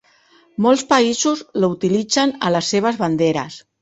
[0.65, 3.61] Molts països l'utilitzen a les seves banderes.